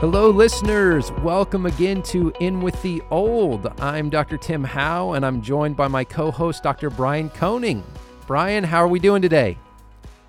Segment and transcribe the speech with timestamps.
[0.00, 1.10] Hello, listeners.
[1.24, 3.66] Welcome again to In with the Old.
[3.80, 4.36] I'm Dr.
[4.36, 6.88] Tim Howe, and I'm joined by my co-host, Dr.
[6.88, 7.82] Brian Koning.
[8.24, 9.58] Brian, how are we doing today?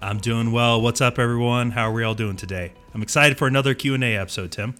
[0.02, 0.82] I'm doing well.
[0.82, 1.70] What's up, everyone?
[1.70, 2.74] How are we all doing today?
[2.96, 4.74] I'm excited for another Q and A episode, Tim.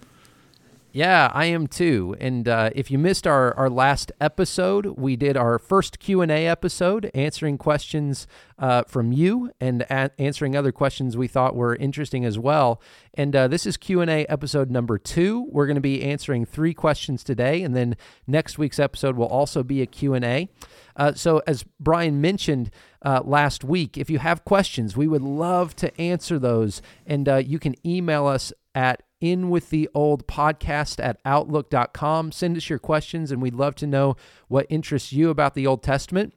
[0.92, 2.16] Yeah, I am too.
[2.18, 6.32] And uh, if you missed our, our last episode, we did our first Q and
[6.32, 8.26] A episode, answering questions
[8.58, 12.82] uh, from you and a- answering other questions we thought were interesting as well.
[13.14, 15.46] And uh, this is Q and A episode number two.
[15.52, 19.62] We're going to be answering three questions today, and then next week's episode will also
[19.62, 20.48] be a Q and A.
[20.96, 22.68] Uh, so, as Brian mentioned
[23.02, 26.82] uh, last week, if you have questions, we would love to answer those.
[27.06, 32.32] And uh, you can email us at in with the old podcast at outlook.com.
[32.32, 34.16] Send us your questions, and we'd love to know
[34.48, 36.34] what interests you about the Old Testament.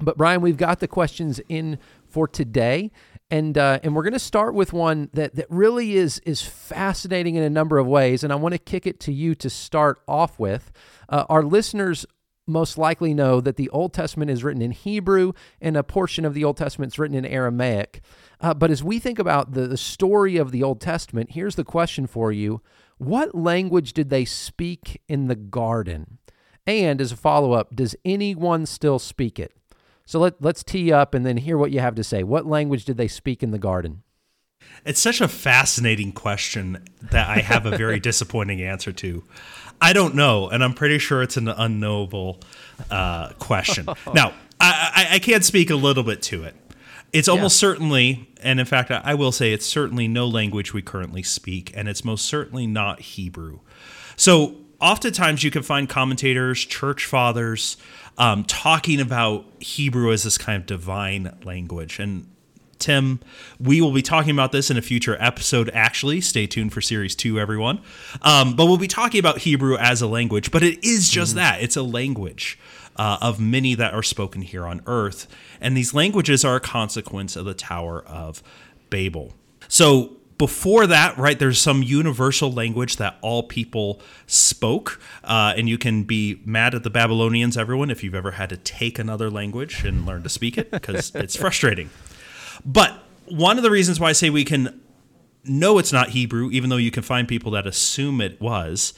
[0.00, 2.90] But, Brian, we've got the questions in for today.
[3.30, 7.34] And, uh, and we're going to start with one that, that really is, is fascinating
[7.34, 8.22] in a number of ways.
[8.22, 10.70] And I want to kick it to you to start off with.
[11.08, 12.04] Uh, our listeners
[12.46, 16.34] most likely know that the Old Testament is written in Hebrew and a portion of
[16.34, 18.00] the Old Testament is written in Aramaic.
[18.40, 21.64] Uh, but as we think about the, the story of the Old Testament, here's the
[21.64, 22.60] question for you
[22.98, 26.18] What language did they speak in the garden?
[26.66, 29.52] And as a follow up, does anyone still speak it?
[30.04, 32.22] So let, let's tee up and then hear what you have to say.
[32.22, 34.02] What language did they speak in the garden?
[34.84, 39.24] It's such a fascinating question that I have a very disappointing answer to.
[39.82, 42.38] I don't know, and I'm pretty sure it's an unknowable
[42.88, 43.88] uh, question.
[44.14, 46.54] now, I, I, I can speak a little bit to it.
[47.12, 47.68] It's almost yeah.
[47.68, 51.88] certainly, and in fact, I will say it's certainly no language we currently speak, and
[51.88, 53.58] it's most certainly not Hebrew.
[54.16, 57.76] So, oftentimes you can find commentators, church fathers,
[58.18, 61.98] um, talking about Hebrew as this kind of divine language.
[61.98, 62.31] And
[62.82, 63.20] Tim,
[63.60, 66.20] we will be talking about this in a future episode, actually.
[66.20, 67.80] Stay tuned for series two, everyone.
[68.22, 71.38] Um, but we'll be talking about Hebrew as a language, but it is just mm-hmm.
[71.38, 72.58] that it's a language
[72.96, 75.28] uh, of many that are spoken here on earth.
[75.60, 78.42] And these languages are a consequence of the Tower of
[78.90, 79.32] Babel.
[79.68, 85.00] So, before that, right, there's some universal language that all people spoke.
[85.22, 88.56] Uh, and you can be mad at the Babylonians, everyone, if you've ever had to
[88.56, 91.90] take another language and learn to speak it, because it's frustrating.
[92.64, 94.80] But one of the reasons why I say we can
[95.44, 98.94] know it's not Hebrew, even though you can find people that assume it was,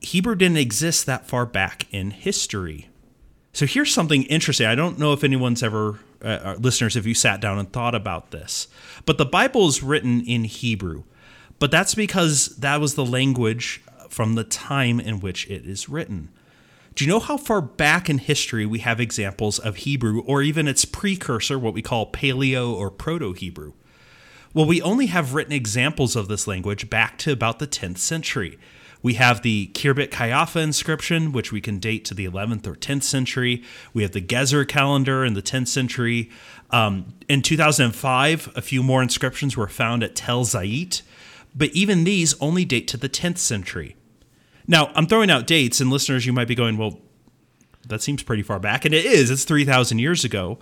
[0.00, 2.88] Hebrew didn't exist that far back in history.
[3.52, 4.66] So here's something interesting.
[4.66, 7.94] I don't know if anyone's ever, uh, uh, listeners, if you sat down and thought
[7.94, 8.68] about this,
[9.06, 11.04] but the Bible is written in Hebrew.
[11.58, 16.28] But that's because that was the language from the time in which it is written.
[16.98, 20.66] Do you know how far back in history we have examples of Hebrew or even
[20.66, 23.74] its precursor, what we call Paleo or Proto Hebrew?
[24.52, 28.58] Well, we only have written examples of this language back to about the 10th century.
[29.00, 33.04] We have the Khirbet Qeiyafa inscription, which we can date to the 11th or 10th
[33.04, 33.62] century.
[33.94, 36.32] We have the Gezer calendar in the 10th century.
[36.72, 41.02] Um, in 2005, a few more inscriptions were found at Tel Zayit,
[41.54, 43.94] but even these only date to the 10th century.
[44.68, 47.00] Now, I'm throwing out dates, and listeners, you might be going, well,
[47.88, 48.84] that seems pretty far back.
[48.84, 50.58] And it is, it's 3,000 years ago.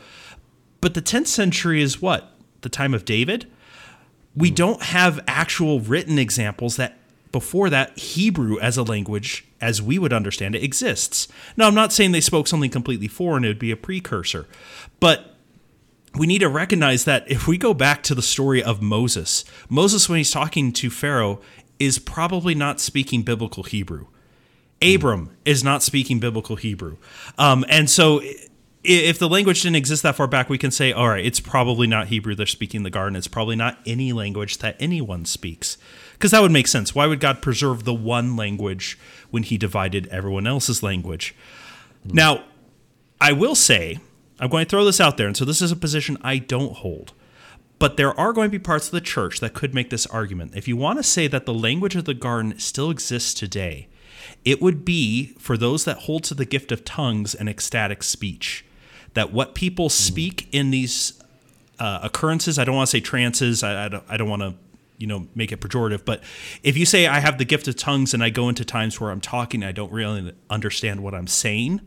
[0.80, 2.32] But the 10th century is what?
[2.60, 3.50] The time of David?
[4.36, 4.54] We hmm.
[4.54, 6.98] don't have actual written examples that
[7.32, 11.28] before that, Hebrew as a language, as we would understand it, exists.
[11.56, 14.46] Now, I'm not saying they spoke something completely foreign, it would be a precursor.
[15.00, 15.34] But
[16.14, 20.08] we need to recognize that if we go back to the story of Moses, Moses,
[20.08, 21.40] when he's talking to Pharaoh,
[21.78, 24.06] is probably not speaking biblical Hebrew.
[24.82, 26.96] Abram is not speaking biblical Hebrew.
[27.38, 28.20] Um, and so
[28.84, 31.86] if the language didn't exist that far back, we can say, all right, it's probably
[31.86, 33.16] not Hebrew they're speaking in the garden.
[33.16, 35.76] It's probably not any language that anyone speaks.
[36.12, 36.94] Because that would make sense.
[36.94, 38.98] Why would God preserve the one language
[39.30, 41.34] when he divided everyone else's language?
[42.06, 42.14] Mm.
[42.14, 42.44] Now,
[43.20, 43.98] I will say,
[44.38, 46.74] I'm going to throw this out there, and so this is a position I don't
[46.74, 47.12] hold.
[47.78, 50.52] But there are going to be parts of the church that could make this argument.
[50.54, 53.88] If you want to say that the language of the garden still exists today,
[54.44, 58.64] it would be for those that hold to the gift of tongues and ecstatic speech.
[59.14, 59.92] That what people mm.
[59.92, 61.20] speak in these
[61.78, 64.54] uh, occurrences, I don't want to say trances, I, I don't, I don't want to
[64.98, 66.22] you know make it pejorative but
[66.62, 69.10] if you say i have the gift of tongues and i go into times where
[69.10, 71.80] i'm talking i don't really understand what i'm saying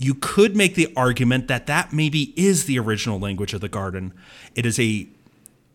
[0.00, 4.12] you could make the argument that that maybe is the original language of the garden
[4.54, 5.06] it is a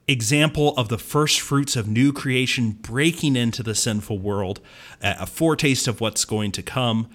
[0.07, 4.59] example of the first fruits of new creation breaking into the sinful world
[5.01, 7.07] a foretaste of what's going to come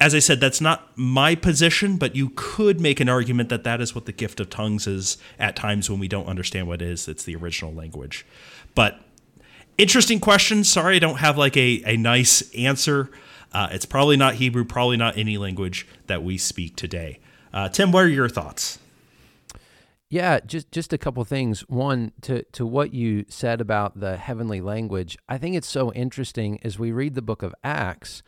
[0.00, 3.80] as I said, that's not my position, but you could make an argument that that
[3.80, 6.88] is what the gift of tongues is at times when we don't understand what it
[6.88, 7.06] is.
[7.08, 8.26] It's the original language.
[8.74, 9.00] But
[9.78, 10.64] interesting question.
[10.64, 13.10] Sorry, I don't have like a, a nice answer.
[13.54, 17.20] Uh, it's probably not Hebrew, probably not any language that we speak today.
[17.52, 18.80] Uh, Tim, what are your thoughts?
[20.10, 21.60] Yeah, just just a couple things.
[21.62, 25.16] One to to what you said about the heavenly language.
[25.28, 28.22] I think it's so interesting as we read the book of Acts.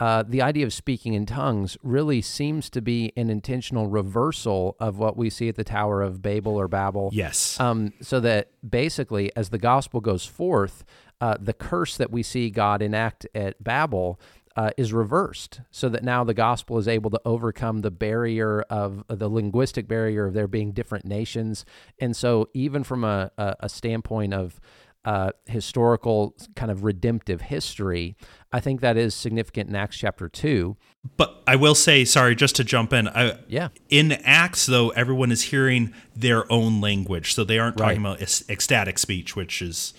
[0.00, 4.98] Uh, the idea of speaking in tongues really seems to be an intentional reversal of
[4.98, 7.10] what we see at the Tower of Babel or Babel.
[7.12, 7.60] Yes.
[7.60, 10.84] Um, so that basically, as the gospel goes forth,
[11.20, 14.18] uh, the curse that we see God enact at Babel
[14.56, 19.04] uh, is reversed so that now the gospel is able to overcome the barrier of
[19.08, 21.64] uh, the linguistic barrier of there being different nations.
[21.98, 24.60] And so, even from a, a, a standpoint of
[25.04, 28.14] uh, historical kind of redemptive history,
[28.52, 30.76] I think that is significant in Acts chapter 2.
[31.16, 33.08] But I will say, sorry, just to jump in.
[33.08, 33.68] I, yeah.
[33.88, 37.34] In Acts, though, everyone is hearing their own language.
[37.34, 38.20] So they aren't talking Right.
[38.20, 39.92] about ecstatic speech, which is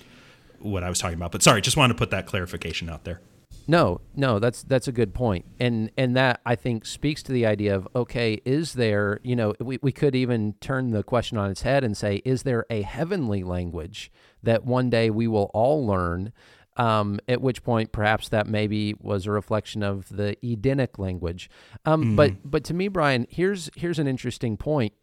[0.60, 1.34] what I was talking about.
[1.34, 3.20] But sorry, just wanted to put that clarification out there.
[3.68, 7.46] No, no, that's that's a good point, and and that I think speaks to the
[7.46, 11.50] idea of okay, is there you know we we could even turn the question on
[11.50, 14.12] its head and say, is there a heavenly language
[14.42, 16.34] that one day we will all learn?
[16.76, 21.48] Um, at which point, perhaps that maybe was a reflection of the Edenic language.
[21.86, 24.94] Um, But but to me, Brian, here's here's an interesting point.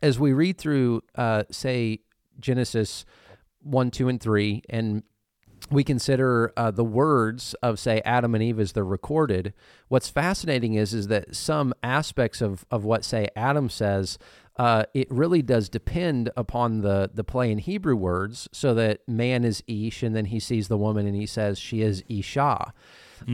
[0.00, 2.00] As we read through, uh, say
[2.38, 3.04] Genesis
[3.60, 5.02] one, two, and three, and
[5.72, 9.54] we consider uh, the words of say Adam and Eve as they're recorded.
[9.88, 14.18] What's fascinating is is that some aspects of of what say Adam says.
[14.58, 19.44] Uh, it really does depend upon the the play in Hebrew words, so that man
[19.44, 22.74] is Ish, and then he sees the woman and he says she is Isha.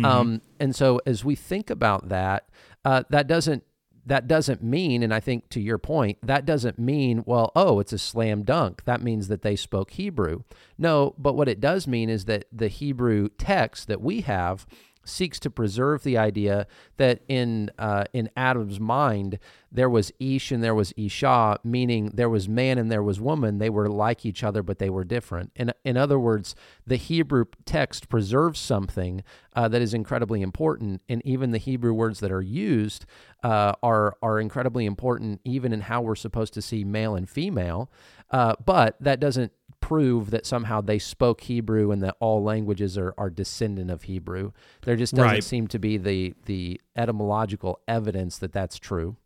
[0.05, 2.49] Um, and so as we think about that,
[2.85, 3.65] uh, that doesn't
[4.09, 7.93] that doesn't mean, and I think to your point, that doesn't mean, well, oh, it's
[7.93, 8.85] a slam dunk.
[8.85, 10.45] That means that they spoke Hebrew.
[10.79, 14.67] No, but what it does mean is that the Hebrew text that we have
[15.09, 16.67] seeks to preserve the idea
[16.97, 19.39] that in uh, in Adam's mind
[19.71, 23.59] there was Ish and there was Isha, meaning there was man and there was woman.
[23.59, 25.53] They were like each other, but they were different.
[25.57, 26.55] In in other words,
[26.87, 29.23] the Hebrew text preserves something
[29.55, 33.05] uh, that is incredibly important, and even the Hebrew words that are used
[33.43, 37.91] uh, are are incredibly important, even in how we're supposed to see male and female.
[38.31, 39.53] Uh, but that doesn't
[39.89, 44.53] prove that somehow they spoke Hebrew and that all languages are, are descendant of Hebrew.
[44.83, 45.45] There just doesn't Right.
[45.45, 49.17] seem to be the the etymological evidence that that's true.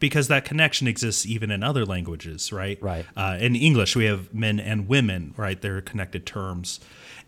[0.00, 2.78] because that connection exists even in other languages, right?
[2.80, 3.04] Right.
[3.16, 5.60] Uh, in English, we have men and women, right?
[5.60, 6.78] They're connected terms,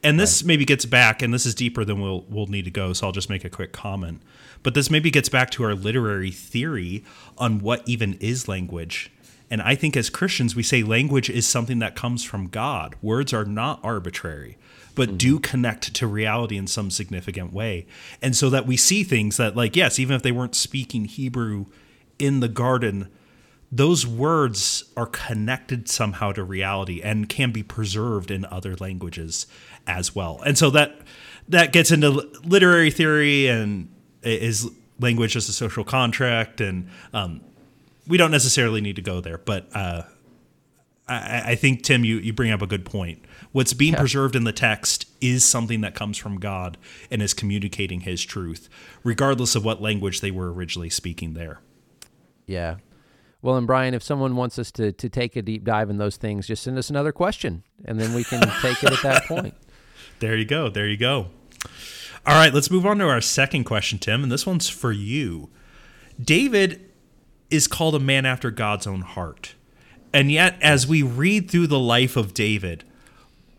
[0.05, 2.93] and this maybe gets back, and this is deeper than we'll we'll need to go.
[2.93, 4.23] So I'll just make a quick comment,
[4.63, 7.03] but this maybe gets back to our literary theory
[7.39, 9.11] on what even is language.
[9.51, 12.95] And I think as Christians, we say language is something that comes from God.
[13.03, 14.57] Words are not arbitrary,
[14.95, 17.87] but do connect to reality in some significant way.
[18.23, 21.67] And so that we see things that, like, yes, even if they weren't speaking Hebrew
[22.19, 23.09] in the garden,
[23.73, 29.47] those words are connected somehow to reality and can be preserved in other languages
[29.87, 30.41] as well.
[30.45, 31.01] And so that
[31.49, 32.11] that gets into
[32.45, 33.89] literary theory and
[34.23, 34.69] is
[35.01, 37.41] language as a social contract, and um,
[38.11, 40.03] we don't necessarily need to go there, but uh,
[41.09, 43.25] I, I think Tim, you you bring up a good point.
[43.53, 46.77] What's being preserved in the text is something that comes from God
[47.11, 48.69] and is communicating His truth,
[49.05, 51.61] regardless of what language they were originally speaking there.
[52.47, 52.77] Yeah.
[53.43, 56.17] Well, and Brian, if someone wants us to to take a deep dive in those
[56.17, 59.55] things, just send us another question, and then we can take it at that point.
[60.19, 60.69] There you go.
[60.69, 61.29] There you go.
[62.27, 65.49] All right, let's move on to our second question, Tim, and this one's for you.
[66.23, 66.90] David
[67.51, 69.55] is called a man after God's own heart.
[70.13, 72.85] And yet, as we read through the life of David,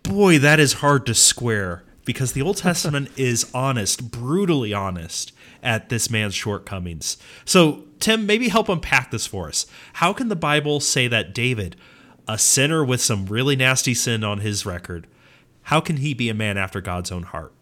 [0.03, 5.31] boy, that is hard to square because the Old Testament is honest, brutally honest
[5.63, 7.17] at this man's shortcomings.
[7.45, 9.65] So, Tim, maybe help unpack this for us.
[9.93, 11.75] How can the Bible say that David,
[12.27, 15.07] a sinner with some really nasty sin on his record,
[15.63, 17.53] how can he be a man after God's own heart?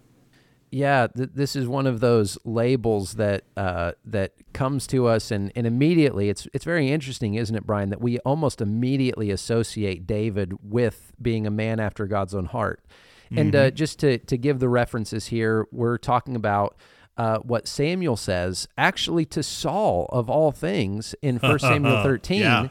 [0.71, 5.51] Yeah, th- this is one of those labels that uh, that comes to us, and,
[5.55, 7.89] and immediately it's it's very interesting, isn't it, Brian?
[7.89, 12.83] That we almost immediately associate David with being a man after God's own heart.
[13.31, 16.75] And uh, just to to give the references here, we're talking about
[17.17, 22.41] uh, what Samuel says actually to Saul of all things in 1 Samuel thirteen.
[22.41, 22.69] Yeah.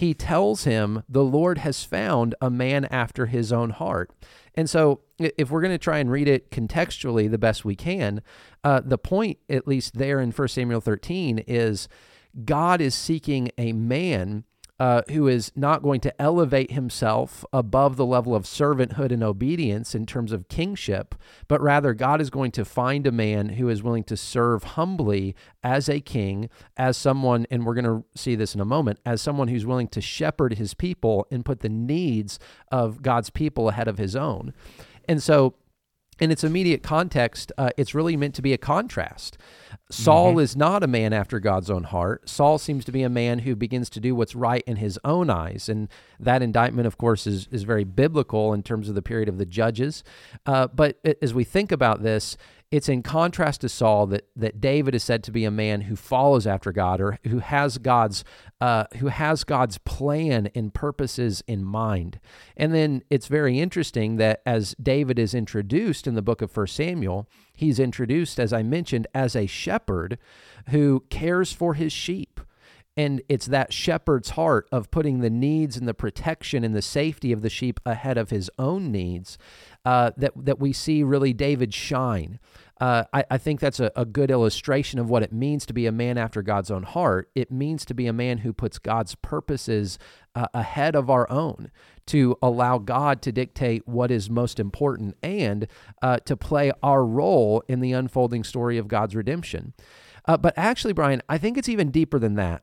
[0.00, 4.10] He tells him the Lord has found a man after his own heart.
[4.54, 8.22] And so, if we're going to try and read it contextually the best we can,
[8.64, 11.86] uh, the point, at least there in 1 Samuel 13, is
[12.46, 14.44] God is seeking a man
[14.80, 19.94] uh, who is not going to elevate himself above the level of servanthood and obedience
[19.94, 21.14] in terms of kingship,
[21.48, 25.36] but rather God is going to find a man who is willing to serve humbly
[25.62, 29.20] as a king, as someone, and we're going to see this in a moment, as
[29.20, 32.38] someone who's willing to shepherd his people and put the needs
[32.72, 34.54] of God's people ahead of his own.
[35.06, 35.56] And so,
[36.20, 39.38] in its immediate context, uh, it's really meant to be a contrast.
[39.90, 40.40] Saul mm-hmm.
[40.40, 42.28] is not a man after God's own heart.
[42.28, 45.30] Saul seems to be a man who begins to do what's right in his own
[45.30, 45.68] eyes.
[45.68, 49.38] And that indictment, of course, is, is very biblical in terms of the period of
[49.38, 50.04] the judges.
[50.46, 52.36] Uh, but as we think about this,
[52.70, 55.96] it's in contrast to Saul that that David is said to be a man who
[55.96, 58.24] follows after God or who has God's
[58.60, 62.20] uh, who has God's plan and purposes in mind.
[62.56, 66.76] And then it's very interesting that as David is introduced in the book of First
[66.76, 70.18] Samuel, he's introduced, as I mentioned, as a shepherd
[70.68, 72.40] who cares for his sheep.
[72.96, 77.32] And it's that shepherd's heart of putting the needs and the protection and the safety
[77.32, 79.38] of the sheep ahead of his own needs
[79.84, 82.38] uh, that, that we see really David shine.
[82.80, 85.84] Uh, I, I, think that's a, a, good illustration of what it means to be
[85.84, 87.30] a man after God's own heart.
[87.34, 89.98] It means to be a man who puts God's purposes
[90.34, 91.70] uh, ahead of our own,
[92.06, 95.66] to allow God to dictate what is most important, and
[96.00, 99.74] uh, to play our role in the unfolding story of God's redemption.
[100.24, 102.62] Uh, but actually, Brian, I think it's even deeper than that.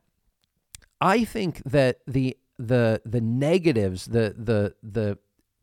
[1.01, 5.17] I think that the the the negatives, the the the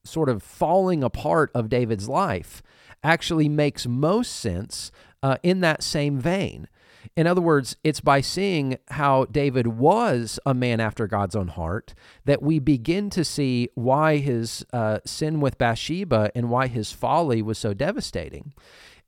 [0.05, 2.63] sort of falling apart of David's life
[3.03, 6.69] actually makes most sense uh, in that same vein.
[7.17, 11.95] In other words, it's by seeing how David was a man after God's own heart
[12.25, 17.43] that we begin to see why his uh, sin with Bathsheba and why his folly
[17.43, 18.55] was so devastating.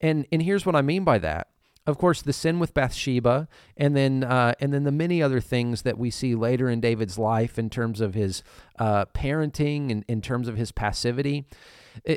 [0.01, 1.49] And, and here's what I mean by that
[1.87, 5.83] of course, the sin with Bathsheba, and then uh, and then the many other things
[5.83, 8.43] that we see later in David's life in terms of his
[8.79, 11.47] uh, parenting and in terms of his passivity.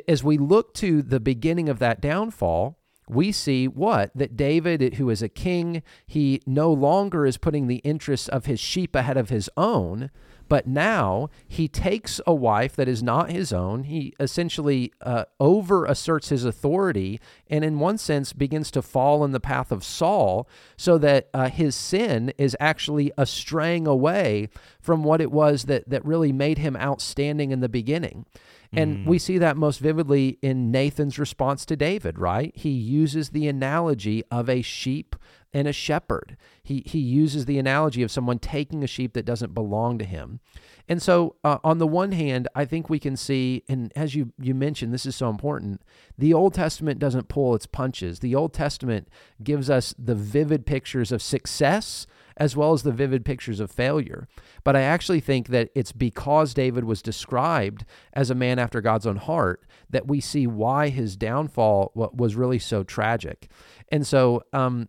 [0.06, 4.10] As we look to the beginning of that downfall, we see what?
[4.14, 8.60] That David, who is a king, he no longer is putting the interests of his
[8.60, 10.10] sheep ahead of his own,
[10.50, 13.84] but now he takes a wife that is not his own.
[13.84, 19.30] He essentially uh, over asserts his authority and, in one sense, begins to fall in
[19.30, 24.48] the path of Saul so that uh, his sin is actually a straying away
[24.80, 28.26] from what it was that, that really made him outstanding in the beginning.
[28.72, 29.06] And mm.
[29.06, 32.52] we see that most vividly in Nathan's response to David, right?
[32.56, 35.14] He uses the analogy of a sheep
[35.52, 36.36] and a shepherd.
[36.62, 40.40] He, he uses the analogy of someone taking a sheep that doesn't belong to him.
[40.88, 44.32] And so, uh, on the one hand, I think we can see, and as you,
[44.40, 45.82] you mentioned, this is so important
[46.18, 48.18] the Old Testament doesn't pull its punches.
[48.18, 49.08] The Old Testament
[49.42, 54.26] gives us the vivid pictures of success as well as the vivid pictures of failure.
[54.64, 59.06] But I actually think that it's because David was described as a man after God's
[59.06, 63.48] own heart that we see why his downfall was really so tragic.
[63.92, 64.88] And so, um,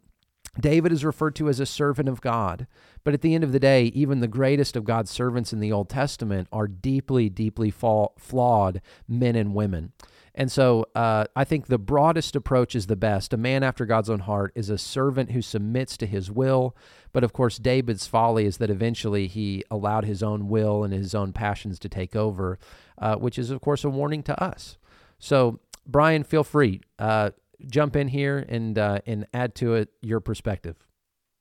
[0.59, 2.67] David is referred to as a servant of God.
[3.03, 5.71] But at the end of the day, even the greatest of God's servants in the
[5.71, 9.93] Old Testament are deeply, deeply flawed men and women.
[10.33, 13.33] And so uh, I think the broadest approach is the best.
[13.33, 16.75] A man after God's own heart is a servant who submits to his will.
[17.11, 21.13] But of course, David's folly is that eventually he allowed his own will and his
[21.13, 22.59] own passions to take over,
[22.97, 24.77] uh, which is, of course, a warning to us.
[25.19, 26.81] So, Brian, feel free.
[26.97, 27.31] Uh,
[27.67, 30.75] jump in here and uh, and add to it your perspective.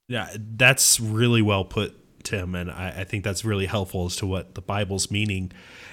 [0.09, 4.27] Yeah, that's really well put, Tim, and I, I think that's really helpful as to
[4.27, 5.53] what the Bible's meaning.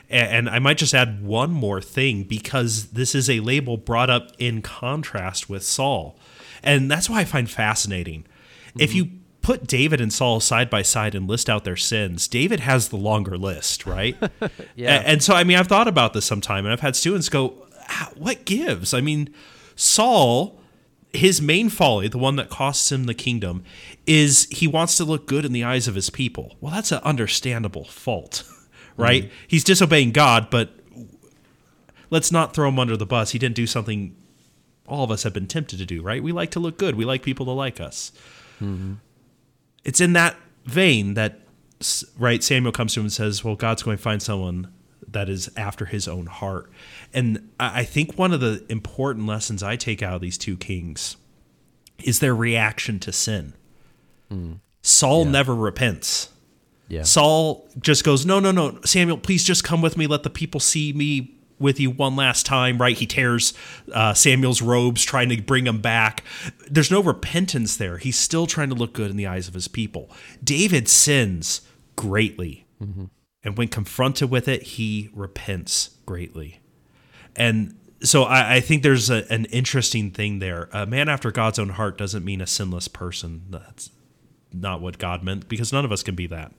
[0.10, 4.10] And, and I might just add one more thing because this is a label brought
[4.10, 6.18] up in contrast with Saul,
[6.64, 8.22] and that's why I find fascinating.
[8.70, 8.82] Mm-hmm.
[8.82, 9.10] If you
[9.44, 12.98] put David and Saul side by side and list out their sins, David has the
[12.98, 14.18] longer list, right?
[14.76, 14.98] yeah.
[14.98, 17.54] And, and so, I mean, I've thought about this sometime, and I've had students go,
[18.16, 19.34] "What gives?" I mean
[19.78, 20.60] Saul,
[21.14, 23.64] his main folly, the one that costs him the kingdom,
[24.06, 26.58] is he wants to look good in the eyes of his people.
[26.60, 28.44] Well, that's an understandable fault,
[28.98, 29.26] right?
[29.26, 29.34] Mm-hmm.
[29.48, 30.72] He's disobeying God, but
[32.10, 33.32] let's not throw him under the bus.
[33.32, 34.16] He didn't do something
[34.88, 36.24] all of us have been tempted to do, right?
[36.24, 36.96] We like to look good.
[36.96, 38.12] We like people to like us.
[38.62, 38.94] Mm-hmm.
[39.84, 41.40] It's in that vein that,
[42.18, 44.74] right, Samuel comes to him and says, Well, God's going to find someone
[45.08, 46.70] that is after his own heart.
[47.14, 51.18] And I think one of the important lessons I take out of these two kings
[52.04, 53.54] is their reaction to sin.
[54.32, 54.60] Mm.
[54.82, 55.32] Saul yeah.
[55.32, 56.30] never repents.
[56.90, 57.04] Yeah.
[57.04, 60.08] Saul just goes, No, no, no, Samuel, please just come with me.
[60.08, 62.96] Let the people see me with you one last time, right?
[62.96, 63.54] He tears
[63.92, 66.24] uh, Samuel's robes, trying to bring him back.
[66.70, 67.98] There's no repentance there.
[67.98, 70.10] He's still trying to look good in the eyes of his people.
[70.44, 71.62] David sins
[71.96, 73.06] greatly Mm-hmm.
[73.44, 76.60] And when confronted with it, he repents greatly.
[77.36, 80.70] And so I, I think there's a, an interesting thing there.
[80.74, 83.44] A man after God's own heart doesn't mean a sinless person.
[83.50, 83.92] That's
[84.52, 86.52] not what God meant because none of us can be that.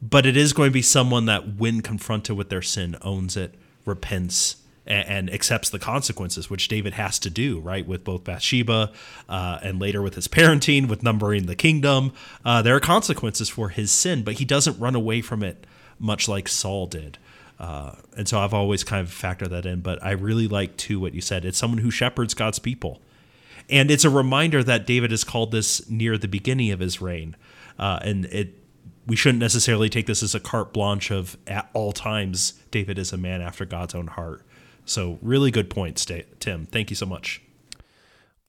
[0.00, 3.54] But it is going to be someone that, when confronted with their sin, owns it,
[3.84, 7.86] repents, and, accepts the consequences, which David has to do, right?
[7.86, 8.92] With both Bathsheba
[9.28, 12.12] uh, and later with his parenting, with numbering the kingdom.
[12.44, 15.66] Uh, there are consequences for his sin, but he doesn't run away from it,
[15.98, 17.18] much like Saul did.
[17.58, 19.80] Uh, and so I've always kind of factored that in.
[19.80, 21.44] But I really like, too, what you said.
[21.44, 23.00] It's someone who shepherds God's people.
[23.68, 27.36] And it's a reminder that David is called this near the beginning of his reign.
[27.78, 28.54] Uh, and it
[29.06, 33.10] we shouldn't necessarily take this as a carte blanche of at all times David is
[33.10, 34.44] a man after God's own heart.
[34.84, 36.06] So really good points,
[36.40, 36.66] Tim.
[36.66, 37.40] Thank you so much.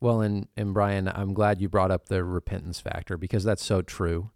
[0.01, 3.81] Well, and and Brian, I'm glad you brought up the repentance factor because that's so
[3.81, 4.31] true.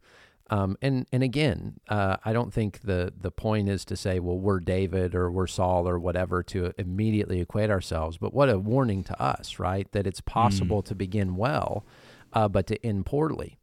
[0.53, 4.37] Um, and and again, uh, I don't think the the point is to say, well,
[4.37, 8.17] we're David or we're Saul or whatever to immediately equate ourselves.
[8.17, 9.91] But what a warning to us, right?
[9.93, 10.85] That it's possible mm.
[10.85, 11.87] to begin well,
[12.33, 13.57] uh, but to end poorly,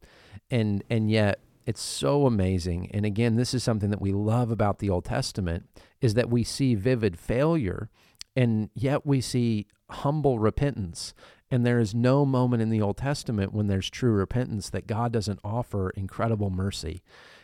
[0.49, 2.91] and and yet it's so amazing.
[2.91, 5.69] And again, this is something that we love about the Old Testament
[6.01, 7.89] is that we see vivid failure,
[8.35, 11.13] and yet we see humble repentance
[11.51, 15.11] and there is no moment in the Old Testament when there's true repentance that God
[15.11, 17.03] doesn't offer incredible mercy.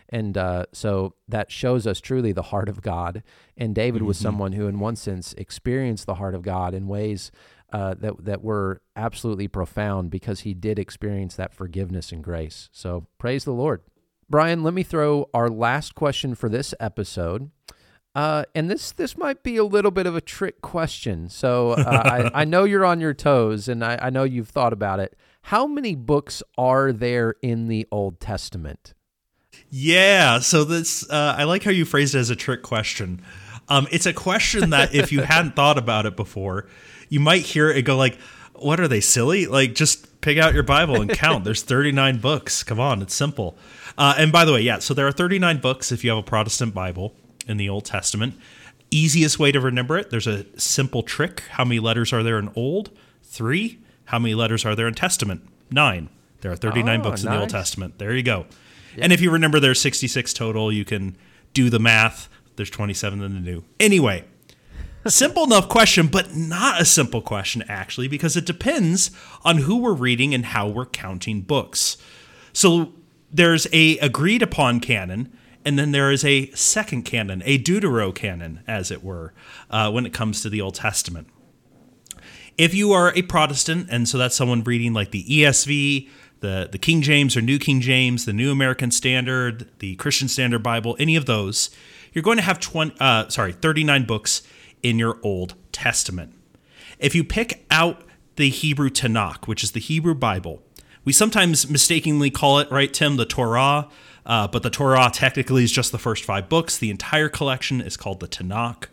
[0.10, 3.22] And uh, so that shows us truly the heart of God.
[3.58, 4.08] And David mm-hmm.
[4.08, 7.30] was someone who, in one sense, experienced the heart of God in ways
[7.74, 12.70] uh, that that were absolutely profound because he did experience that forgiveness and grace.
[12.72, 13.82] So praise the Lord.
[14.30, 17.52] Brian, let me throw our last question for this episode.
[18.18, 21.30] Uh, and this this might be a little bit of a trick question.
[21.30, 24.74] So uh, I, I, know you're on your toes, and I, I, know you've thought
[24.74, 25.16] about it.
[25.44, 28.96] How many books are there in the Old Testament?
[29.70, 33.22] Yeah, so this uh, I like how you phrased it as a trick question.
[33.70, 36.68] Um, it's a question that if you hadn't thought about it before,
[37.10, 38.18] you might hear it go like,
[38.56, 39.46] "What are they silly?
[39.46, 41.44] Like just pick out your Bible and count.
[41.44, 42.64] There's 39 books.
[42.64, 43.60] Come on, it's simple."
[43.96, 46.24] Uh, and by the way, yeah, so there are 39 books if you have a
[46.24, 47.14] Protestant Bible
[47.48, 48.36] in the Old Testament.
[48.90, 51.42] Easiest way to remember it, there's a simple trick.
[51.52, 52.90] How many letters are there in Old?
[53.24, 53.80] Three.
[54.06, 55.48] How many letters are there in Testament?
[55.70, 56.10] Nine.
[56.42, 57.26] There are 39 oh, books nice.
[57.26, 57.98] in the Old Testament.
[57.98, 58.46] There you go.
[58.98, 61.18] And if you remember there's 66 total, you can
[61.54, 62.30] do the math.
[62.56, 63.64] There's 27 in the new.
[63.80, 64.24] Anyway,
[65.06, 69.12] simple enough question, but not a simple question actually, because it depends
[69.44, 71.98] on who we're reading and how we're counting books.
[72.54, 72.94] So
[73.32, 75.37] there's a agreed upon canon,
[75.68, 79.34] and then there is a second canon, a deuterocanon, as it were,
[79.70, 81.28] uh, when it comes to the Old Testament.
[82.58, 86.78] If you are a Protestant, and so that's someone reading like the ESV, the, the
[86.78, 91.18] King James or New King James, the New American Standard, the Christian Standard Bible, any
[91.18, 91.70] of those,
[92.14, 94.44] you're going to have 20, uh, sorry, 39 books
[94.82, 96.34] in your Old Testament.
[96.98, 98.04] If you pick out
[98.38, 100.64] the Hebrew Tanakh, which is the Hebrew Bible,
[101.04, 103.90] we sometimes mistakenly call it, right, Tim, the Torah.
[104.28, 106.78] Uh, but the Torah technically is just the first five books.
[106.78, 108.88] The entire collection is called the Tanakh.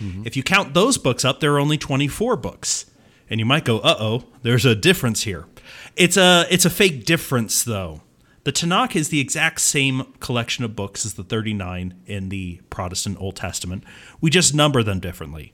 [0.00, 0.26] Mm-hmm.
[0.26, 2.86] If you count those books up, there are only 24 books.
[3.30, 5.46] And you might go, uh oh, there's a difference here.
[5.94, 8.02] It's a, it's a fake difference, though.
[8.42, 13.20] The Tanakh is the exact same collection of books as the 39 in the Protestant
[13.20, 13.84] Old Testament.
[14.20, 15.52] We just number them differently.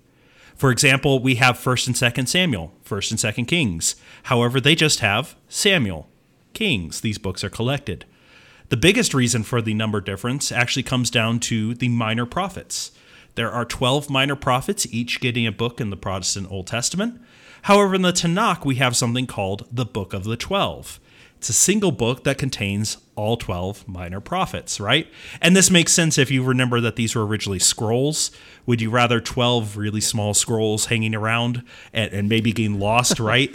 [0.54, 3.96] For example, we have 1st and 2nd Samuel, 1st and 2nd Kings.
[4.24, 6.08] However, they just have Samuel,
[6.54, 7.02] Kings.
[7.02, 8.06] These books are collected.
[8.68, 12.90] The biggest reason for the number difference actually comes down to the minor prophets.
[13.36, 17.20] There are 12 minor prophets, each getting a book in the Protestant Old Testament.
[17.62, 20.98] However, in the Tanakh, we have something called the Book of the Twelve.
[21.46, 25.06] It's a single book that contains all 12 minor prophets, right?
[25.40, 28.32] And this makes sense if you remember that these were originally scrolls.
[28.66, 33.54] Would you rather 12 really small scrolls hanging around and, and maybe getting lost, right,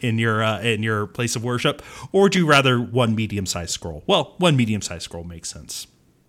[0.00, 4.04] in your uh, in your place of worship, or would you rather one medium-sized scroll?
[4.06, 5.88] Well, one medium-sized scroll makes sense.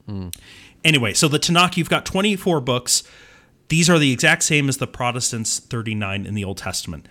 [0.10, 0.36] Mm.
[0.84, 3.04] Anyway, so the Tanakh, you've got 24 books.
[3.68, 7.08] These are the exact same as the Protestants' 39 in the Old Testament.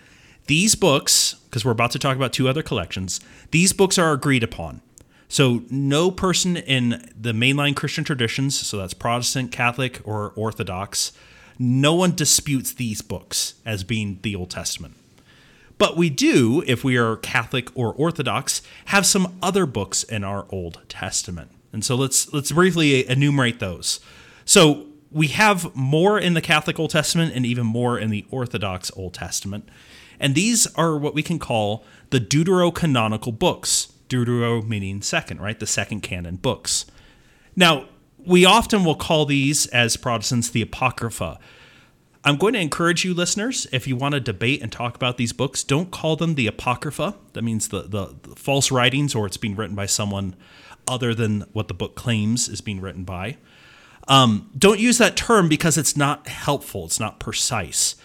[0.47, 3.19] These books, because we're about to talk about two other collections,
[3.51, 4.81] these books are agreed upon.
[5.29, 11.11] So no person in the mainline Christian traditions, so that's Protestant, Catholic, or Orthodox,
[11.57, 14.95] no one disputes these books as being the Old Testament.
[15.77, 20.45] But we do, if we are Catholic or Orthodox, have some other books in our
[20.49, 21.51] Old Testament.
[21.71, 23.99] And so let's let's briefly enumerate those.
[24.45, 28.91] So we have more in the Catholic Old Testament and even more in the Orthodox
[28.95, 29.67] Old Testament.
[30.19, 33.93] And these are what we can call the deuterocanonical books.
[34.09, 35.59] Deutero meaning second, right?
[35.59, 36.85] The second canon books.
[37.55, 37.85] Now,
[38.25, 41.39] we often will call these as Protestants the Apocrypha.
[42.25, 45.33] I'm going to encourage you, listeners, if you want to debate and talk about these
[45.33, 47.15] books, don't call them the Apocrypha.
[47.33, 50.35] That means the, the, the false writings or it's being written by someone
[50.87, 53.37] other than what the book claims is being written by.
[54.07, 57.95] Um, don't use that term because it's not helpful, it's not precise.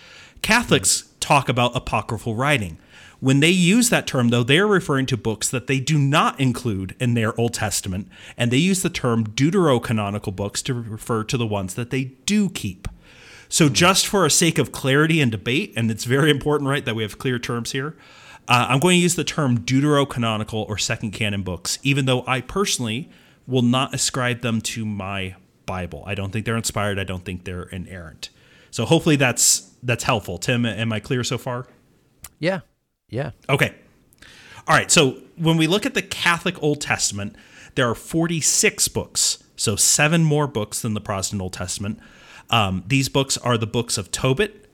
[0.43, 2.79] Catholics talk about apocryphal writing.
[3.21, 6.39] When they use that term, though, they are referring to books that they do not
[6.39, 11.37] include in their Old Testament, and they use the term deuterocanonical books to refer to
[11.37, 12.87] the ones that they do keep.
[13.49, 16.95] So, just for a sake of clarity and debate, and it's very important, right, that
[16.95, 17.97] we have clear terms here,
[18.47, 22.41] uh, I'm going to use the term deuterocanonical or second canon books, even though I
[22.41, 23.11] personally
[23.47, 25.35] will not ascribe them to my
[25.67, 26.05] Bible.
[26.07, 26.99] I don't think they're inspired.
[26.99, 28.31] I don't think they're inerrant.
[28.71, 30.39] So hopefully that's that's helpful.
[30.39, 31.67] Tim, am I clear so far?
[32.39, 32.61] Yeah.
[33.09, 33.31] Yeah.
[33.49, 33.75] Okay.
[34.67, 34.91] All right.
[34.91, 37.37] So when we look at the Catholic Old Testament,
[37.75, 42.01] there are 46 books, so seven more books than the Protestant Old Testament.
[42.51, 44.69] Um, these books are the books of Tobit,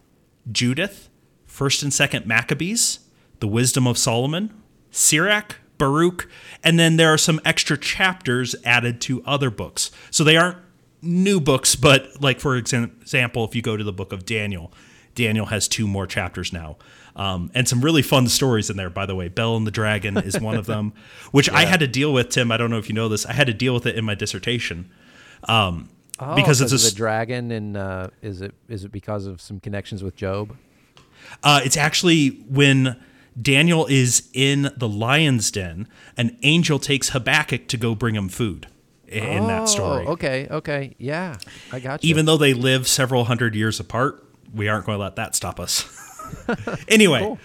[0.50, 1.08] Judith,
[1.46, 3.00] First and Second Maccabees,
[3.40, 4.52] the Wisdom of Solomon,
[4.90, 6.28] Sirach, Baruch,
[6.62, 9.90] and then there are some extra chapters added to other books.
[10.10, 10.58] So they aren't
[11.02, 14.72] new books, but like for example, if you go to the book of Daniel,
[15.14, 16.76] Daniel has two more chapters now.
[17.16, 19.28] Um, and some really fun stories in there, by the way.
[19.28, 20.92] Bell and the Dragon is one of them,
[21.30, 21.58] which yeah.
[21.58, 22.50] I had to deal with, Tim.
[22.50, 23.24] I don't know if you know this.
[23.24, 24.90] I had to deal with it in my dissertation.
[25.44, 29.40] Um, oh, because it's a the dragon, and uh, is it is it because of
[29.40, 30.56] some connections with Job?
[31.42, 33.00] Uh, it's actually when
[33.40, 38.66] Daniel is in the lion's den, an angel takes Habakkuk to go bring him food
[39.06, 40.06] in oh, that story.
[40.06, 40.94] Okay, okay.
[40.98, 41.36] Yeah,
[41.72, 42.10] I got you.
[42.10, 44.23] Even though they live several hundred years apart,
[44.54, 45.84] we aren't going to let that stop us.
[46.88, 47.38] anyway, cool.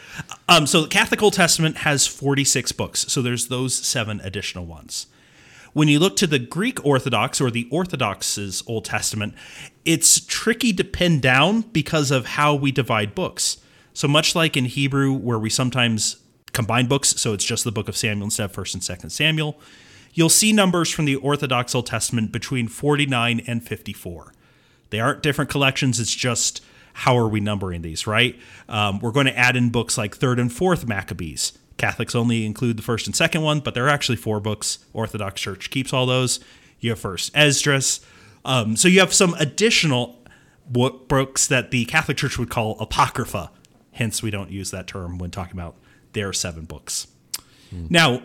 [0.47, 3.05] um, so the Catholic Old Testament has 46 books.
[3.11, 5.07] So there's those seven additional ones.
[5.73, 9.35] When you look to the Greek Orthodox or the Orthodox's Old Testament,
[9.85, 13.57] it's tricky to pin down because of how we divide books.
[13.93, 16.17] So much like in Hebrew, where we sometimes
[16.53, 19.59] combine books, so it's just the book of Samuel instead of First and Second Samuel,
[20.13, 24.33] you'll see numbers from the Orthodox Old Testament between 49 and 54.
[24.89, 26.63] They aren't different collections, it's just
[26.99, 28.37] how are we numbering these, right?
[28.67, 31.57] Um, we're going to add in books like 3rd and 4th Maccabees.
[31.77, 34.79] Catholics only include the first and second one, but there are actually four books.
[34.93, 36.39] Orthodox Church keeps all those.
[36.79, 38.01] You have first Esdras.
[38.43, 40.21] Um, so you have some additional
[40.69, 43.51] books that the Catholic Church would call apocrypha
[43.99, 45.75] Hence, we don't use that term when talking about
[46.13, 47.07] their seven books.
[47.75, 47.91] Mm.
[47.91, 48.21] Now,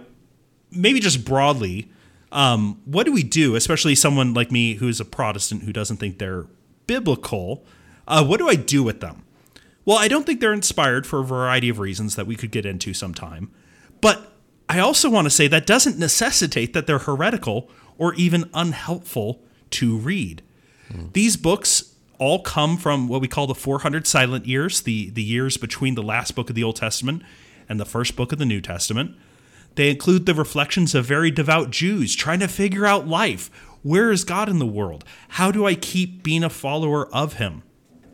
[0.70, 1.90] maybe just broadly,
[2.30, 6.18] um, what do we do, especially someone like me who's a Protestant who doesn't think
[6.18, 6.46] they're
[6.86, 7.64] biblical?
[8.06, 9.24] Uh, what do I do with them?
[9.84, 12.64] Well, I don't think they're inspired for a variety of reasons that we could get
[12.64, 13.50] into sometime.
[14.00, 14.32] But
[14.68, 19.96] I also want to say that doesn't necessitate that they're heretical or even unhelpful to
[19.96, 20.42] read.
[20.90, 21.12] Mm.
[21.12, 25.56] These books all come from what we call the 400 silent years, the, the years
[25.56, 27.22] between the last book of the Old Testament
[27.68, 29.16] and the first book of the New Testament.
[29.74, 33.50] They include the reflections of very devout Jews trying to figure out life.
[33.82, 35.04] Where is God in the world?
[35.30, 37.62] How do I keep being a follower of Him?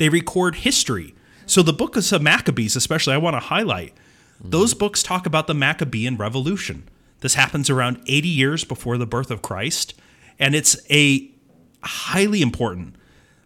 [0.01, 1.15] They record history.
[1.47, 3.95] So, the book of Maccabees, especially, I want to highlight.
[4.43, 6.89] Those books talk about the Maccabean Revolution.
[7.21, 9.95] This happens around 80 years before the birth of Christ,
[10.39, 11.31] and it's a
[11.83, 12.97] highly important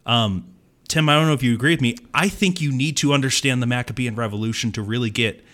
[0.06, 0.54] um,
[0.88, 1.96] Tim, I don't know if you agree with me.
[2.12, 5.44] I think you need to understand the Maccabean Revolution to really get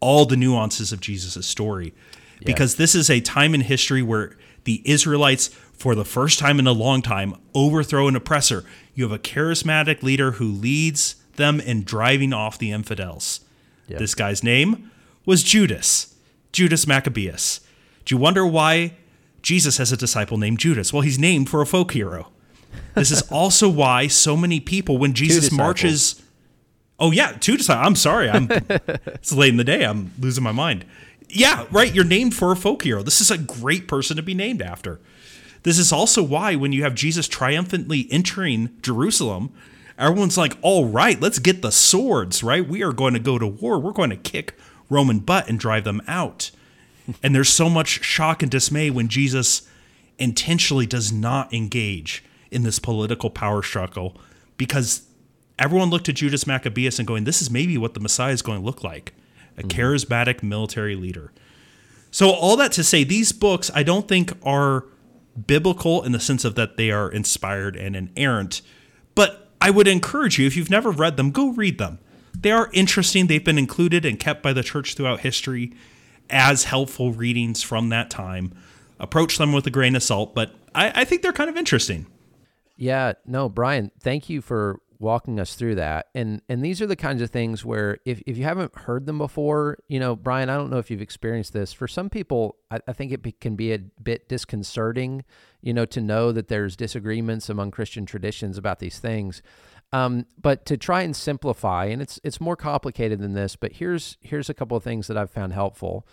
[0.00, 1.94] all the nuances of Jesus' story.
[2.42, 2.46] Yeah.
[2.46, 6.66] Because this is a time in history where the Israelites, for the first time in
[6.66, 8.64] a long time, overthrow an oppressor.
[8.94, 13.40] You have a charismatic leader who leads them in driving off the infidels.
[13.88, 13.98] Yeah.
[13.98, 14.90] This guy's name
[15.24, 16.14] was Judas,
[16.52, 17.60] Judas Maccabeus.
[18.04, 18.94] Do you wonder why
[19.42, 20.92] Jesus has a disciple named Judas?
[20.92, 22.28] Well, he's named for a folk hero.
[22.94, 26.22] This is also why so many people, when Jesus marches,
[26.98, 27.86] oh yeah, two disciples.
[27.86, 29.84] I'm sorry, I'm it's late in the day.
[29.84, 30.84] I'm losing my mind.
[31.34, 31.94] Yeah, right.
[31.94, 33.02] You're named for a folk hero.
[33.02, 35.00] This is a great person to be named after.
[35.62, 39.50] This is also why when you have Jesus triumphantly entering Jerusalem,
[39.96, 42.68] everyone's like, all right, let's get the swords, right?
[42.68, 43.78] We are going to go to war.
[43.78, 44.58] We're going to kick
[44.90, 46.50] Roman butt and drive them out.
[47.22, 49.66] and there's so much shock and dismay when Jesus
[50.18, 54.20] intentionally does not engage in this political power struggle
[54.58, 55.06] because
[55.58, 58.58] everyone looked at Judas Maccabeus and going, this is maybe what the Messiah is going
[58.58, 59.14] to look like
[59.56, 59.68] a mm-hmm.
[59.68, 61.32] charismatic military leader.
[62.10, 64.84] So, all that to say, these books I don't think are
[65.46, 68.60] biblical in the sense of that they are inspired and inerrant,
[69.14, 71.98] but I would encourage you, if you've never read them, go read them.
[72.38, 73.26] They are interesting.
[73.26, 75.72] They've been included and kept by the church throughout history
[76.28, 78.52] as helpful readings from that time.
[78.98, 82.06] approach them with a grain of salt, but I, I think they're kind of interesting.
[82.76, 86.06] Yeah, no, Brian, thank you for walking us through that.
[86.14, 89.18] And and these are the kinds of things where if, if you haven't heard them
[89.18, 91.72] before, you know, Brian, I don't know if you've experienced this.
[91.72, 95.24] For some people, I, I think it be, can be a bit disconcerting,
[95.60, 99.42] you know, to know that there's disagreements among Christian traditions about these things.
[99.92, 104.16] Um, but to try and simplify, and it's it's more complicated than this, but here's
[104.20, 106.06] here's a couple of things that I've found helpful.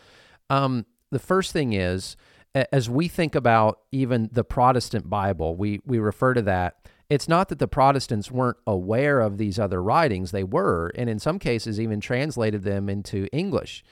[0.50, 2.18] Um, the first thing is,
[2.56, 7.50] as we think about even the Protestant Bible, we we refer to that it's not
[7.50, 11.80] that the Protestants weren't aware of these other writings, they were, and in some cases
[11.80, 13.84] even translated them into English.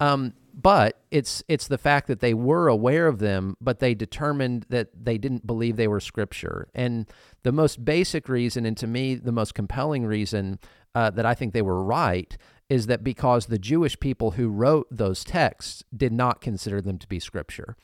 [0.00, 4.66] Um, but it's it's the fact that they were aware of them, but they determined
[4.68, 6.68] that they didn't believe they were scripture.
[6.74, 7.06] And
[7.42, 10.58] the most basic reason, and to me the most compelling reason
[10.94, 12.36] uh, that I think they were right,
[12.68, 17.06] is that because the Jewish people who wrote those texts did not consider them to
[17.06, 17.76] be scripture.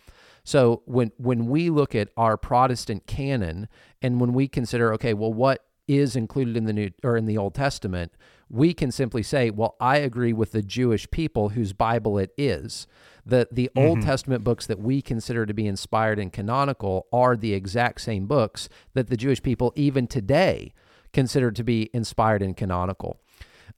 [0.45, 3.69] So when when we look at our Protestant canon
[4.03, 7.37] and when we consider okay, well what is included in the new or in the
[7.37, 8.13] Old Testament,
[8.49, 12.87] we can simply say, well, I agree with the Jewish people whose Bible it is.
[13.27, 13.89] The the mm-hmm.
[13.89, 18.27] Old Testament books that we consider to be inspired and canonical are the exact same
[18.27, 20.73] books that the Jewish people even today
[21.13, 23.21] consider to be inspired and canonical.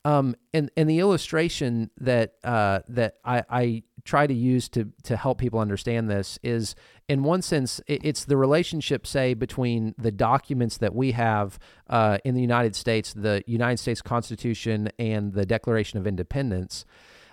[0.07, 5.17] Um, and and the illustration that uh, that I, I try to use to to
[5.17, 6.77] help people understand this is,
[7.09, 11.59] in one sense, it's the relationship, say, between the documents that we have
[11.91, 16.85] uh, in the United States, the United States Constitution and the Declaration of Independence.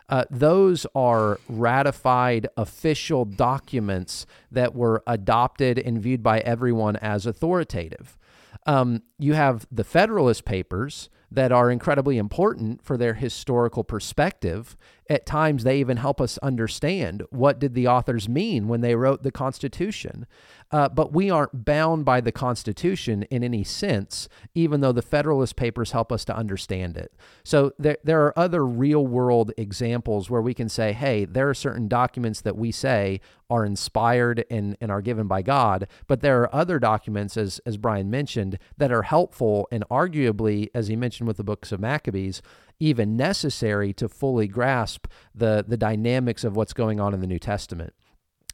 [0.10, 8.18] Uh, those are ratified official documents that were adopted and viewed by everyone as authoritative.
[8.66, 14.78] Um, you have the Federalist Papers, that are incredibly important for their historical perspective.
[15.13, 19.21] At times, they even help us understand what did the authors mean when they wrote
[19.21, 20.26] the Constitution.
[20.71, 25.56] Uh, but we aren't bound by the Constitution in any sense, even though the Federalist
[25.56, 27.13] Papers help us to understand it.
[27.43, 31.54] So there, there are other real world examples where we can say, hey, there are
[31.54, 33.21] certain documents that we say
[33.52, 37.78] are inspired and, and are given by God, but there are other documents, as, as
[37.78, 42.41] Brian mentioned, that are helpful and arguably, as he mentioned with the books of Maccabees,
[42.80, 47.40] even necessary to fully grasp the, the dynamics of what's going on in the New
[47.40, 47.94] Testament.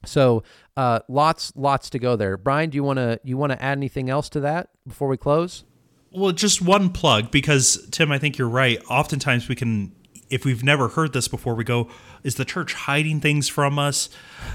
[0.05, 0.43] So
[0.77, 2.37] uh, lots, lots to go there.
[2.37, 5.17] Brian, do you want to you want to add anything else to that before we
[5.17, 5.65] close?
[6.11, 8.81] Well, just one plug because Tim, I think you're right.
[8.89, 9.93] Oftentimes we can,
[10.29, 11.89] if we've never heard this before, we go,
[12.23, 14.09] "Is the church hiding things from us?"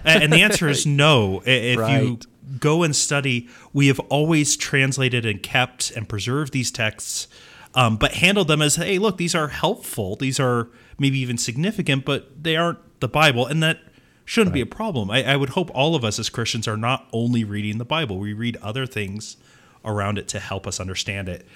[0.05, 1.43] And the answer is no.
[1.45, 2.03] If right.
[2.03, 2.19] you
[2.59, 7.29] go and study, we have always translated and kept and preserved these texts,
[7.75, 10.17] um, but handled them as, "Hey, look, these are helpful.
[10.17, 13.81] These are maybe even significant, but they aren't the Bible," and that
[14.25, 14.55] shouldn't right.
[14.55, 15.11] be a problem.
[15.11, 18.19] I, I would hope all of us as Christians are not only reading the Bible,
[18.19, 19.37] we read other things
[19.85, 21.47] around it to help us understand it.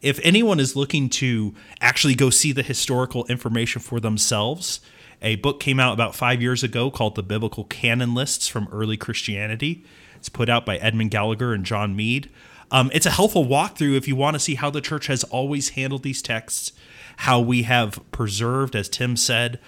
[0.00, 4.80] If anyone is looking to actually go see the historical information for themselves,
[5.20, 8.96] a book came out about five years ago called The Biblical Canon Lists from Early
[8.96, 9.84] Christianity.
[10.16, 12.30] It's put out by Edmon Gallagher and John Meade.
[12.70, 15.70] Um, it's a helpful walkthrough if you want to see how the church has always
[15.70, 16.72] handled these texts,
[17.18, 19.58] how we have preserved, as Tim said,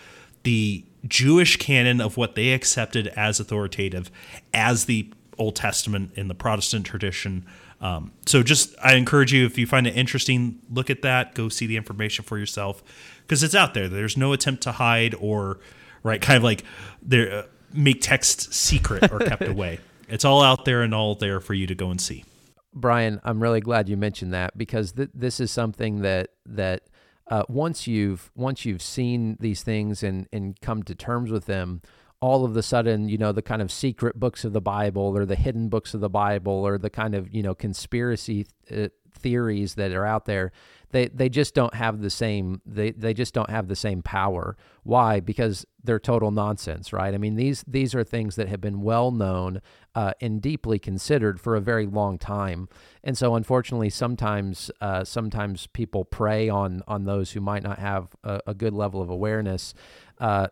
[0.42, 4.10] the Jewish canon of what they accepted as authoritative
[4.52, 7.46] as the Old Testament in the Protestant tradition.
[7.80, 11.48] Um, so just I encourage you if you find it interesting, look at that, go
[11.48, 12.82] see the information for yourself
[13.22, 13.88] because it's out there.
[13.88, 15.58] There's no attempt to hide or
[16.02, 16.64] right kind of like
[17.02, 19.80] there uh, make text secret or kept away.
[20.08, 22.24] It's all out there and all there for you to go and see.
[22.72, 26.82] Brian, I'm really glad you mentioned that because th- this is something that that
[27.28, 31.82] uh, once you've once you've seen these things and and come to terms with them,
[32.20, 35.24] all of the sudden, you know, the kind of secret books of the Bible or
[35.24, 38.94] the hidden books of the Bible or the kind of you know conspiracy th- uh,
[39.12, 40.52] theories that are out there
[40.92, 44.56] they they just don't have the same they they just don't have the same power.
[44.82, 45.20] Why?
[45.20, 47.14] Because they're total nonsense, right?
[47.14, 49.62] I mean these these are things that have been well known
[49.94, 52.68] uh, and deeply considered for a very long time,
[53.04, 58.08] and so unfortunately sometimes uh, sometimes people prey on on those who might not have
[58.24, 59.74] a, a good level of awareness,
[60.18, 60.48] uh,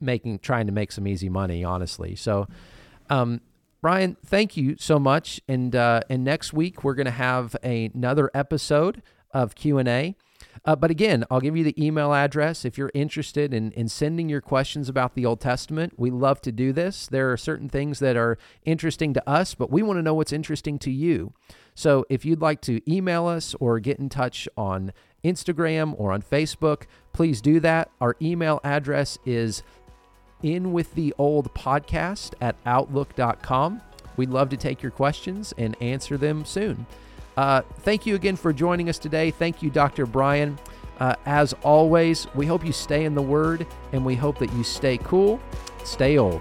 [0.00, 2.16] making trying to make some easy money, honestly.
[2.16, 2.46] So.
[3.08, 3.40] Um,
[3.80, 5.40] Brian, thank you so much.
[5.48, 10.16] And uh, and next week we're going to have a, another episode of Q&A.
[10.64, 14.28] Uh, but again, I'll give you the email address if you're interested in, in sending
[14.28, 15.92] your questions about the Old Testament.
[15.96, 17.06] We love to do this.
[17.06, 20.32] There are certain things that are interesting to us, but we want to know what's
[20.32, 21.32] interesting to you.
[21.74, 24.92] So if you'd like to email us or get in touch on
[25.24, 27.90] Instagram or on Facebook, please do that.
[28.00, 29.62] Our email address is
[30.42, 33.80] in with the old podcast at outlook.com.
[34.16, 36.86] We'd love to take your questions and answer them soon.
[37.36, 39.30] Uh, thank you again for joining us today.
[39.30, 40.06] Thank you, Dr.
[40.06, 40.58] Brian.
[40.98, 44.64] Uh, as always, we hope you stay in the Word and we hope that you
[44.64, 45.38] stay cool,
[45.84, 46.40] stay old.